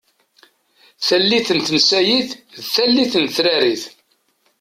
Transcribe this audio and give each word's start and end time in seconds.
Tallit 1.07 1.47
n 1.57 1.59
tensayit 1.67 2.29
d 2.61 2.65
tallit 2.73 3.13
n 3.21 3.25
tetrarit. 3.25 3.83